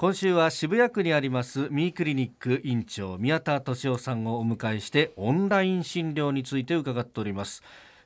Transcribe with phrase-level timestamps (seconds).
[0.00, 7.62] 今週は渋谷区にありますミークリニック院長宮田俊夫さんをお迎えしてオンライン診療について伺っております。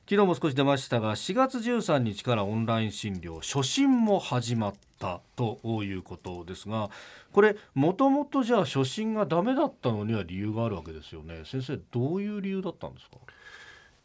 [0.09, 6.89] 昨日も少し出ましたが4月13日からオンライン診療初診も始まったということですが
[7.31, 11.43] これもともとじゃあ初診がダメだったのには理由があるわけですよね。
[11.45, 13.15] 先生どういう理由だったんですか？
[13.15, 13.21] や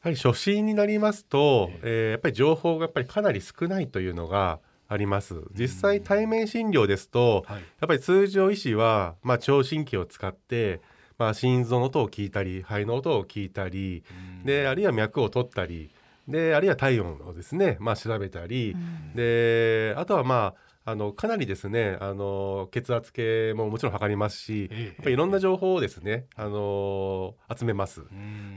[0.02, 4.60] はり初診になりますと、えー、やっぱり情報がやっぱりかなり少ないというのが
[4.90, 5.40] あります。
[5.54, 10.80] 実際対面診療ですと、やっぱり通常医師は、まあ、聴診器を使って
[11.16, 14.02] まあ、心臓の音を聞いたり肺の音を聞いたり、
[14.42, 15.90] であるいは脈を取ったり
[16.26, 18.74] であるいは体温をですね、まあ、調べたり、
[19.14, 28.00] であとはまああのかなりですねあの血圧計ももちろん測りますし、やっぱりいろんな情報をですねあの集めます。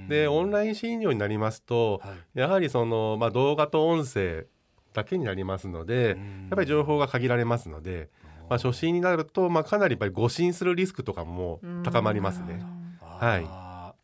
[0.07, 4.45] でオンライン診療になりますと、はい、やはりその、まあ、動画と音声
[4.93, 6.17] だけになりますので、やっ
[6.49, 8.09] ぱり情報が限られますので。
[8.49, 12.61] まあ、初診になると、まあ、かなりやっぱり誤診するリスクとかも高まりますね。
[13.01, 13.37] は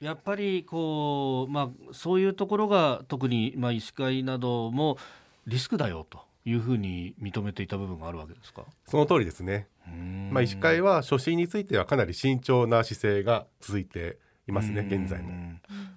[0.02, 4.98] い、やっぱりこう、まあ、そういうところが特に、まあ、医師会なども
[5.46, 8.64] リスクだよというふうに認めていた部分があるわけですか？
[8.88, 9.68] その通りですね。
[10.32, 14.20] まあ、医師会は初診についてはかなり慎重な姿勢が続いて
[14.50, 15.30] いますね現在も。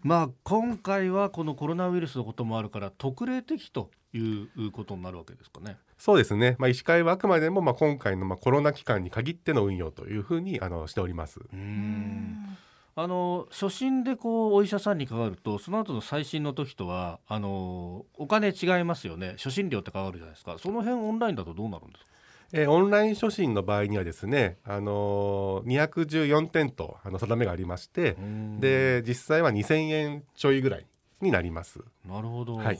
[0.02, 5.76] まあ、今回はこのコロナウイルスのこともあるから特例的ということになるわけですかね。
[5.96, 11.40] そうですね、まあ、医師会はあくまでもまあ今回のまあコロナ期間に限っての運用というふうにあのしております。
[11.52, 12.56] うん。
[12.94, 19.34] あの初診でこうお医者さんにかかるとその後の最新の時とはあのお金違いますよね。
[19.38, 20.56] 初診料ってかかるじゃないですか。
[20.58, 22.10] その辺オンラインだとどうなるんですか？
[22.52, 28.16] えー、オンライン初診の場合にはですね、あのー、214点とあの定めがありまして
[28.60, 30.86] で実際は2000円ちょいぐらい
[31.22, 31.80] になります。
[32.06, 32.78] なるほど、はい。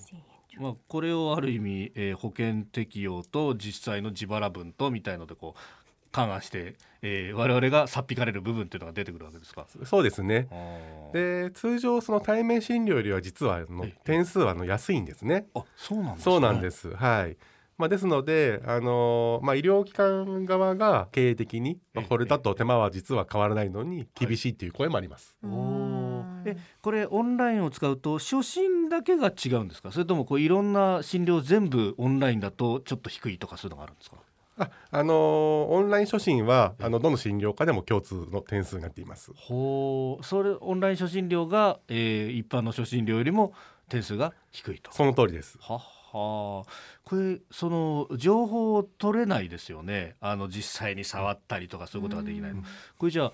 [0.58, 5.60] まあ、これをある意味、えー、保険適用と実際の自腹分とみたいのでこう
[6.10, 9.66] 勘案して、えー、我々がさっぴかれる部分っていうのが出てくるわけですか？
[9.84, 10.48] そうですね。
[11.14, 15.46] で通常その対面診療よりは実はの点数はあの安いんですね。
[15.54, 16.94] あそうなんです、ね、そうなんです。
[16.94, 17.36] はい
[17.82, 25.36] まあ、ですので、あのまあ、医療機関側が経営的に、まあ、これだと手間は実は変わらないのに厳しいという声もあります。
[25.42, 29.90] はい、えこれオンラインを使うと初診だけが違うんですか？
[29.90, 34.16] それともこういろんな診療全部オンラインだとちょっと低いとかそういうのがあるんですか？
[34.58, 35.16] あ、あのー、
[35.66, 39.32] オンライン初診はあのどの診療科でも共通の点数になっています。
[39.34, 43.52] ほう、それオンライン初診料が、えー、一般の初診料よりも
[43.88, 44.92] 点数が低いと。
[44.92, 45.58] その通りです。
[45.60, 45.80] は
[46.12, 46.70] はあ、
[47.04, 50.16] これその情報を取れないですよね。
[50.20, 52.62] あの実際に触ったりとかそういうことができないの。
[52.98, 53.32] これじゃあ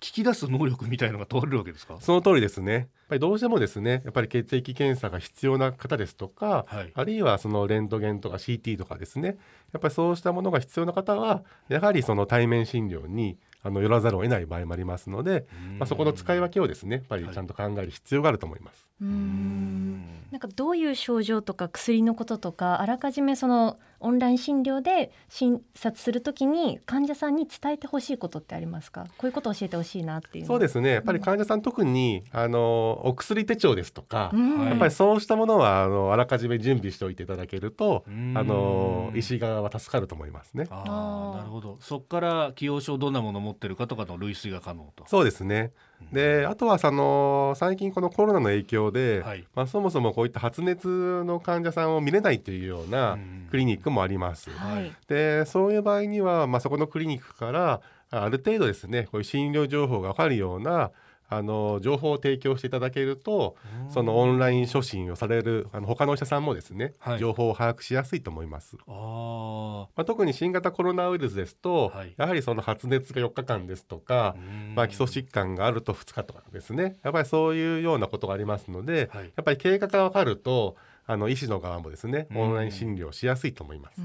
[0.00, 1.96] 聞き出す能力みたいのが問われるわけですか？
[2.00, 2.72] その通りですね。
[2.72, 9.36] やっぱりどうしてもですねやっぱり血液検査が必要な方ですとか、はい、あるいはそのレントゲンとか CT とかですね
[9.72, 15.46] やっぱりそうしたものが必要な方はやはりその対面診療にあの寄らざるを得ない場合もありますので、
[15.78, 18.86] まあ、そこの使い分けをですねやっぱりちゃんと考える必要があると思います。
[19.00, 29.04] はいなんかどういう症状とか薬のこととかあらかじめそのオンライン診療で診察するときに患者さんに伝えてほしいことってありますか？
[29.16, 30.90] こういうことを教えてほしいなっていうそうですね。
[30.90, 40.66] やっぱり患者さん、特にあのお薬手帳ですとか、やっぱりそうしたものはあのあらかじめ準備しておいていただけるとあの医師側は助かると思いますね。
[40.70, 41.78] あなるほど。
[41.80, 45.04] そこから既往症どんなものを持ってるかとかの類推が可能と。
[45.06, 45.72] そうですね。
[46.12, 53.18] であとはその最近このコロナの影響で、はい、まあ、そもそもこういった発熱の患者さんを見れないというような
[53.50, 54.50] クリニックもあります。
[54.50, 60.90] はい、でそういう場合には、まあ、そこのクリニックからある程度ですねこういう診療情報が分かるような
[61.28, 63.56] あの情報を提供していただけると
[63.88, 68.76] そのオンライン初診をされるあの他のお医者さんもですね、はい、情報を把握しやすいと思います。
[68.86, 74.36] あまあ、特に新型コロナウイルスですと、はい、やはりその発熱が4日間ですとか、
[74.74, 76.96] まあ、基礎疾患があると2日とかですね。
[77.02, 80.76] やっぱりそういうようなことがありますので、はい、やっぱり経過が分かると
[81.06, 84.00] あの医師の側もですねオンライン診療しやすいと思います。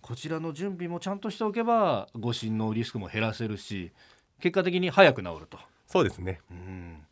[0.00, 3.92] こちらの準備もちゃんとしておけば誤診のリスクも減らせるし
[4.40, 5.58] 結果的に早く治ると。
[5.88, 7.06] そうですね、うん。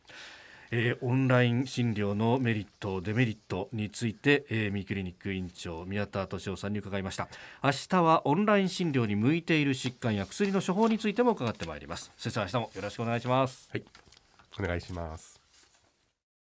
[0.71, 7.27] えー、オンライン診療のメリットデメリットについて、えー、ミクリニック院長宮田俊夫さんに伺いました。
[7.63, 12.11] 明日はオンライン診療に向いている疾患や薬の処方についても伺ってまいります。
[12.17, 13.69] 先生明日もよろしくお願いします。
[13.71, 13.83] はい。
[14.59, 15.36] お願いします